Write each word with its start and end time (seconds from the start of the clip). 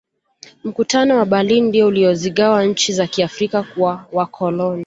mkutano 0.63 1.17
wa 1.17 1.25
berlin 1.25 1.65
ndiyo 1.67 1.87
uliyozigawa 1.87 2.65
nchi 2.65 2.93
za 2.93 3.07
kiafrika 3.07 3.63
kwa 3.63 4.05
wakoloni 4.11 4.79